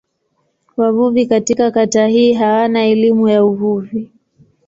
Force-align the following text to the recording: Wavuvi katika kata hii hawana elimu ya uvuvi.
Wavuvi 0.77 1.25
katika 1.25 1.71
kata 1.71 2.07
hii 2.07 2.33
hawana 2.33 2.85
elimu 2.85 3.29
ya 3.29 3.45
uvuvi. 3.45 4.11